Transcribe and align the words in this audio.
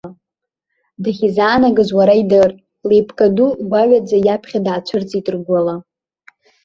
Дахьизаанагаз 1.03 1.89
уара 1.97 2.13
идыр, 2.21 2.49
леиԥка 2.87 3.25
ду 3.35 3.49
гәаҩаӡа 3.69 4.17
иаԥхьа 4.25 4.59
даацәырҵит 4.65 5.25
ргәыла. 5.33 5.75